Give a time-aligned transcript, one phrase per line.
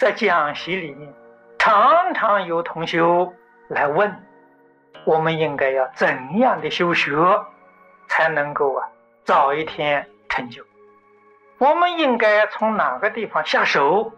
[0.00, 1.12] 在讲习里面，
[1.58, 3.02] 常常有同学
[3.68, 4.10] 来问，
[5.04, 7.12] 我们应该要怎样的修学，
[8.08, 8.88] 才能够啊
[9.24, 10.64] 早一天成就？
[11.58, 14.10] 我们应该从哪个地方下手，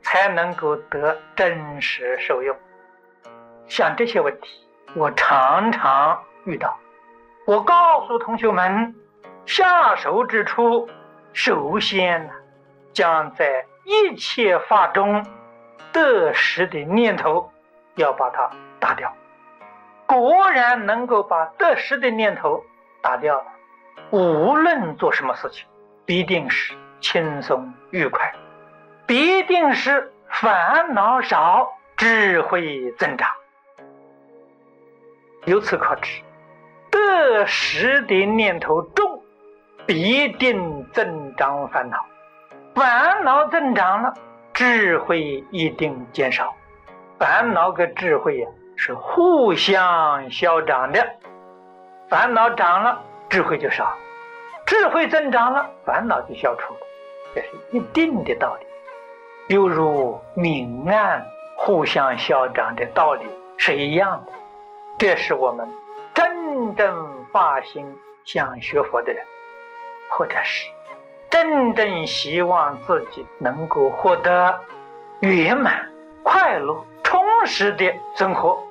[0.00, 2.56] 才能够得真实受用？
[3.68, 4.66] 像这些问题，
[4.96, 6.78] 我常常遇到。
[7.44, 8.94] 我告诉同学们，
[9.44, 10.88] 下手之初，
[11.34, 12.32] 首先呢，
[12.94, 15.26] 将在一切法中
[15.92, 17.50] 得失的念头
[17.96, 19.12] 要把它打掉。
[20.06, 22.64] 果然能够把得失的念头
[23.00, 23.46] 打掉了，
[24.10, 25.66] 无论做什么事情，
[26.04, 28.34] 必定是轻松愉快，
[29.06, 33.28] 必定是烦恼少，智慧增长。
[35.46, 36.20] 由此可知，
[36.90, 39.22] 得失的念头重，
[39.86, 41.98] 必定增长烦恼；
[42.74, 44.14] 烦恼增长了，
[44.54, 46.54] 智慧一定减少。
[47.18, 51.06] 烦恼跟智慧呀是互相消长的，
[52.08, 53.84] 烦恼长了，智慧就少；
[54.66, 56.74] 智慧增长了，烦恼就消除，
[57.34, 58.66] 这是一定的道理。
[59.54, 61.26] 犹如明暗
[61.56, 63.26] 互相消长的道理
[63.58, 64.32] 是一样的。
[64.96, 65.68] 这是我们
[66.14, 67.84] 真正发心
[68.24, 69.24] 想学佛的人，
[70.10, 70.68] 或者是
[71.42, 74.60] 真正希望自己能够获得
[75.20, 75.88] 圆满、
[76.22, 78.62] 快乐、充实的生活，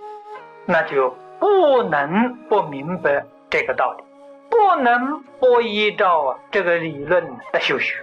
[0.67, 4.03] 那就不能不明白这个道理，
[4.51, 7.95] 不能不依照这个理论来修学，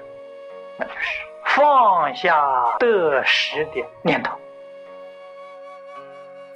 [0.78, 2.36] 那就是放下
[2.80, 4.36] 得失的念头。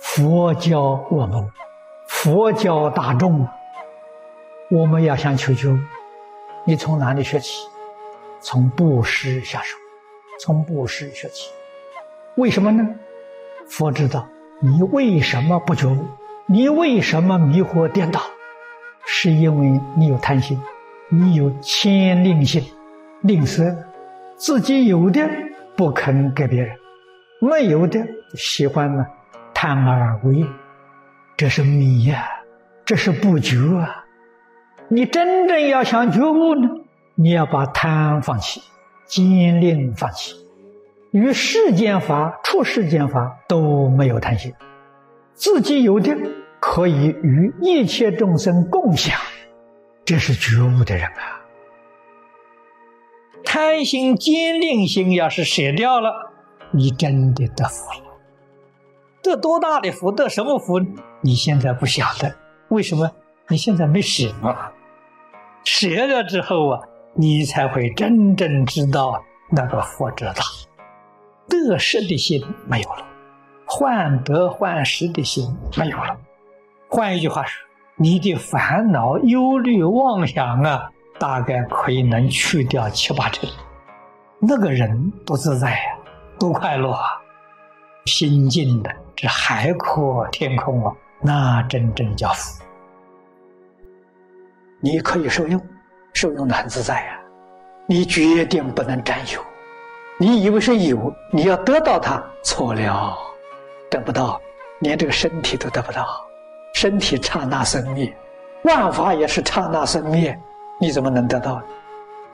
[0.00, 1.48] 佛教我们，
[2.08, 3.46] 佛教大众，
[4.68, 5.78] 我们要想求救，
[6.64, 7.69] 你从哪里学起？
[8.40, 9.76] 从布施下手，
[10.40, 11.50] 从布施学起。
[12.36, 12.88] 为什么呢？
[13.68, 14.26] 佛知道
[14.60, 16.06] 你为什么不觉悟，
[16.46, 18.20] 你为什么迷惑颠倒，
[19.04, 20.60] 是因为你有贪心，
[21.08, 22.64] 你有牵令心，
[23.20, 23.76] 吝啬，
[24.36, 25.28] 自己有的
[25.76, 26.74] 不肯给别人，
[27.40, 28.00] 没有的
[28.34, 29.06] 喜欢呢。
[29.52, 30.46] 贪而为，
[31.36, 32.26] 这是迷呀，
[32.86, 34.06] 这是不觉啊！
[34.88, 36.68] 你真正要想觉悟呢，
[37.22, 38.62] 你要把贪放弃，
[39.04, 40.34] 坚令放弃，
[41.10, 44.54] 与世间法、处世间法都没有贪心，
[45.34, 46.16] 自己有的
[46.60, 49.20] 可以与一切众生共享，
[50.02, 51.44] 这是觉悟的人啊！
[53.44, 56.32] 贪心、坚定心要是舍掉了，
[56.70, 58.16] 你真的得福了。
[59.22, 60.80] 得多大的福，得什么福？
[61.20, 62.34] 你现在不晓得，
[62.68, 63.10] 为什么？
[63.48, 64.70] 你现在没舍嘛？
[65.64, 66.80] 舍了之后啊，
[67.14, 70.42] 你才会真正知道那个福之大。
[71.48, 73.04] 得失的心没有了，
[73.66, 76.16] 患得患失的心没有了。
[76.88, 77.66] 换一句话说，
[77.96, 83.48] 你的烦恼、忧虑、妄想啊，大概可以能去掉七八成。
[84.38, 85.98] 那个人多自在呀，
[86.38, 87.04] 多快乐啊，
[88.06, 88.90] 心静的。
[89.16, 92.62] 这海阔天空啊，那真正叫福。
[94.80, 95.60] 你可以受用，
[96.12, 97.18] 受用的很自在呀。
[97.86, 99.40] 你决定不能占有，
[100.18, 103.16] 你以为是有，你要得到它，错了，
[103.90, 104.40] 得不到，
[104.80, 106.06] 连这个身体都得不到，
[106.74, 108.14] 身体刹那生灭，
[108.62, 110.38] 万法也是刹那生灭，
[110.80, 111.62] 你怎么能得到？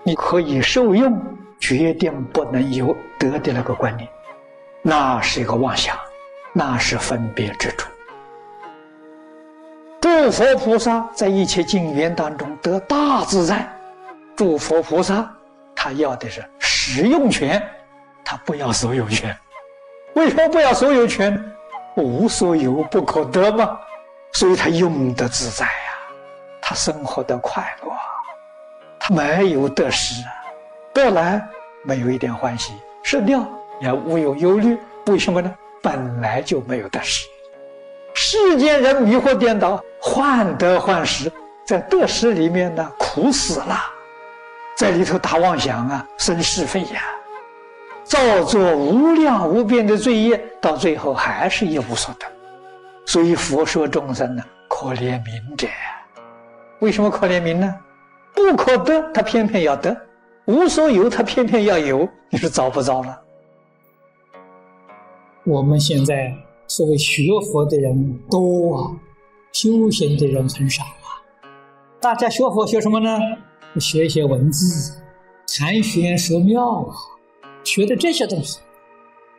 [0.02, 1.20] 你可以受用，
[1.58, 4.08] 决定不能有得的那个观念，
[4.82, 5.96] 那是一个妄想。
[6.58, 7.90] 那是分别之处。
[10.26, 13.64] 诸佛菩萨在一切境缘当中得大自在。
[14.34, 15.32] 诸佛菩萨
[15.72, 17.62] 他要的是使用权，
[18.24, 19.32] 他不要所有权。
[20.14, 21.40] 为什么不要所有权？
[21.94, 23.78] 无所有不可得嘛。
[24.32, 25.94] 所以他用得自在呀，
[26.60, 27.92] 他生活的快乐，
[28.98, 30.34] 他没有得失啊，
[30.92, 31.40] 得来
[31.84, 32.72] 没有一点欢喜，
[33.04, 33.46] 失掉
[33.80, 34.76] 也无有忧虑。
[35.06, 35.54] 为什么呢？
[35.80, 37.28] 本来就没有得失，
[38.18, 41.30] 世间人迷惑颠倒，患得患失，
[41.66, 43.76] 在得失里面呢苦死了，
[44.74, 47.02] 在里头打妄想啊，生是非呀，
[48.04, 52.26] 造作无量无边的罪业，到最后还是一无所得。
[53.04, 55.68] 所以佛说众生呢，可怜悯者。
[56.78, 57.74] 为什么可怜悯呢？
[58.34, 59.94] 不可得，他偏偏要得；
[60.46, 62.08] 无所有，他偏偏要有。
[62.30, 63.20] 你说糟不糟了？
[65.44, 66.34] 我们现在
[66.68, 67.22] 所谓学
[67.52, 69.00] 佛的人多啊，
[69.52, 71.22] 修行的人很少啊。
[72.00, 73.18] 大家学佛学什么呢？
[73.78, 74.96] 学一些文字，
[75.58, 76.94] 谈玄说妙啊，
[77.62, 78.58] 学的这些东西。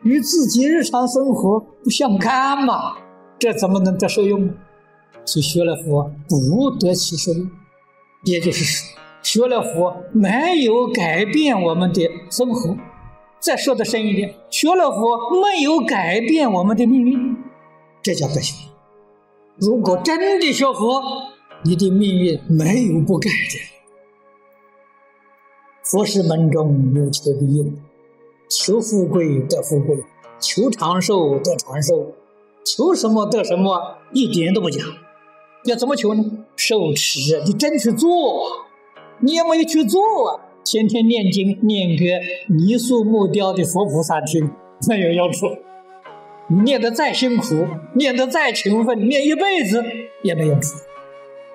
[0.04, 2.96] 与自己日常生活不相干嘛，
[3.38, 4.54] 这怎么能得受用呢？
[5.24, 7.50] 所以学了佛不得其受用，
[8.24, 8.86] 也就是说，
[9.22, 12.76] 学了佛没有改变我们的生活。
[13.40, 17.36] 再说的深一点，学了佛没有改变我们的命运，
[18.02, 18.68] 这叫不行。
[19.56, 21.02] 如果真的学佛，
[21.64, 23.60] 你的命运没有不改的。
[25.84, 27.80] 佛是门中有求必应，
[28.50, 30.04] 求富贵得富贵，
[30.40, 32.12] 求长寿得长寿，
[32.64, 34.82] 求什么得什么，一点都不假。
[35.64, 36.24] 要怎么求呢？
[36.56, 38.66] 受持，你真去做，
[39.20, 40.40] 你也没有去做啊！
[40.70, 44.50] 天天念经念给泥塑木雕的佛菩萨听，
[44.86, 45.46] 没有用处。
[46.48, 49.82] 你念得再辛苦，念得再勤奋，念一辈子
[50.22, 50.76] 也没用处。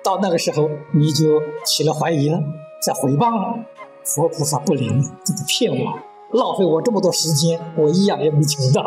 [0.02, 2.40] 到那个时候，你就起了怀疑了，
[2.84, 3.64] 在回谤了。
[4.02, 6.00] 佛菩萨不灵，这个骗我，
[6.32, 8.82] 浪费我这么多时间，我一样也没求到。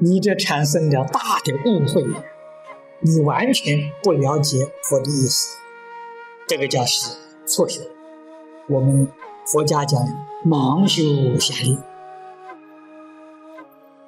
[0.00, 2.02] 你这产生了大的误会，
[2.98, 5.56] 你完全不了解佛的意思，
[6.48, 7.16] 这个叫是
[7.46, 7.82] 错学。
[8.70, 9.08] 我们
[9.46, 10.00] 佛家讲
[10.46, 11.76] 盲修瞎练。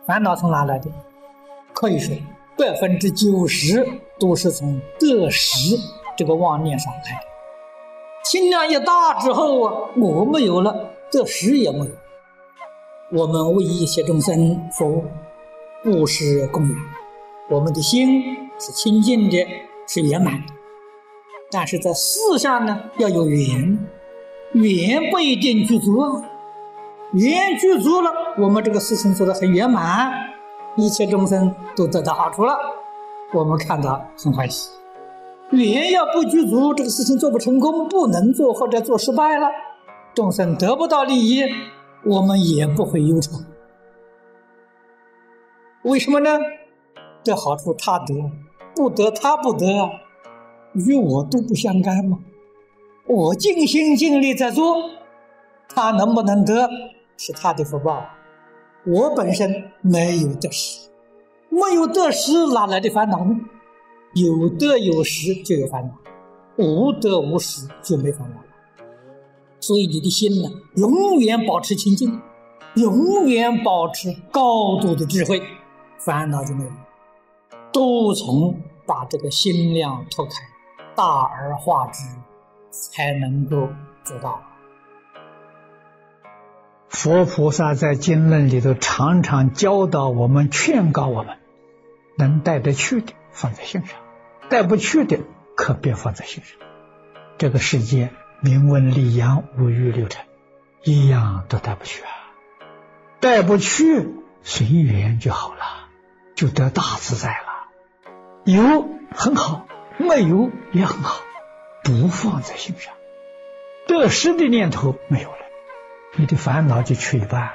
[0.07, 0.89] 烦恼从哪来的？
[1.73, 2.15] 可以说
[2.57, 3.85] 百分之九十
[4.21, 5.77] 都是从得失
[6.17, 7.27] 这个妄念上来的。
[8.25, 11.91] 心量一大之后啊，我没有了，得失也没有。
[13.11, 15.05] 我们为一切众生服务，
[15.83, 16.79] 布施供养，
[17.51, 18.23] 我们的心
[18.61, 19.45] 是清净的，
[19.89, 20.53] 是圆满的。
[21.51, 23.77] 但是在事上呢，要有缘，
[24.53, 26.23] 缘不一定具足。
[27.13, 30.11] 缘具足了，我们这个事情做得很圆满，
[30.77, 32.57] 一切众生都得到好处了，
[33.35, 34.71] 我们看到很欢喜。
[35.51, 39.49] 缘要不具足，这个事情做不成功，不能做或者做失败了，
[40.15, 41.43] 众生得不到利益，
[42.05, 43.33] 我们也不会忧愁。
[45.83, 46.31] 为什么呢？
[47.23, 48.15] 得好处他得，
[48.75, 49.67] 不得他不得，
[50.73, 52.19] 与我都不相干嘛。
[53.07, 54.91] 我尽心尽力在做，
[55.69, 56.69] 他能不能得？
[57.19, 58.05] 是他的福报，
[58.85, 60.89] 我本身没有得失，
[61.49, 63.37] 没有得失，哪来的烦恼呢？
[64.15, 65.95] 有得有失就有烦恼，
[66.65, 68.47] 无得无失就没烦恼了。
[69.61, 72.21] 所以你的心呢，永远保持清净，
[72.75, 75.41] 永远保持高度的智慧，
[75.99, 76.71] 烦恼就没有。
[77.73, 80.33] 都从把这个心量拓开，
[80.97, 82.03] 大而化之，
[82.73, 83.69] 才能够
[84.03, 84.43] 做到。
[86.89, 91.39] 佛菩萨在经论里头常常教导我们、劝告我们：
[92.19, 93.99] 能带得去的放在心上，
[94.49, 95.21] 带不去的
[95.57, 96.59] 可别放在心上。
[97.39, 98.11] 这个世界
[98.41, 100.25] 名闻利养、五欲六尘，
[100.85, 102.11] 一样都带不去啊！
[103.21, 105.89] 带不去，随缘就好了，
[106.35, 107.47] 就得大自在了。
[108.45, 109.67] 有很好，
[109.99, 111.23] 没有也很好，
[111.83, 112.95] 不放在心上，
[113.87, 115.37] 得失的念头没有了。
[116.17, 117.53] 你的烦恼就去一半了。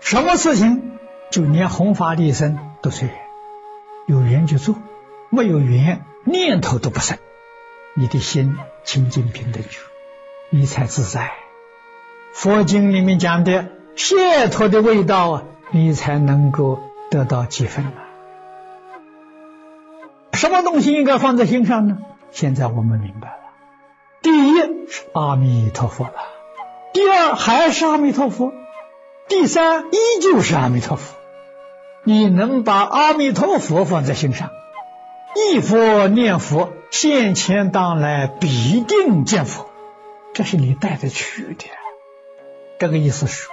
[0.00, 0.98] 什么事情，
[1.30, 3.16] 就连弘法利生都随缘，
[4.06, 4.74] 有缘就做，
[5.30, 7.18] 没有缘念头都不生。
[7.94, 9.80] 你的心清净平等去，
[10.50, 11.32] 你才自在。
[12.34, 17.92] 佛经里面讲的解脱的味道啊，你才能够得到几分啊。
[20.32, 21.98] 什么东西应该放在心上呢？
[22.34, 23.36] 现在我们明白了，
[24.20, 26.14] 第一是阿弥陀佛了。
[26.92, 28.52] 第二还是阿弥陀佛，
[29.28, 31.14] 第三依旧是阿弥陀佛。
[32.02, 34.50] 你能把阿弥陀佛放在心上，
[35.36, 39.70] 忆佛念佛，现前当来必定见佛，
[40.34, 41.66] 这是你带得去的。
[42.80, 43.48] 这个意思是，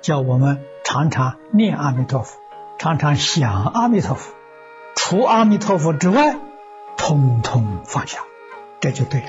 [0.00, 2.40] 叫我们常常念阿弥陀佛，
[2.76, 4.34] 常常想阿弥陀佛，
[4.96, 6.36] 除阿弥陀佛之外，
[7.00, 8.22] 通通放下，
[8.78, 9.28] 这就对了。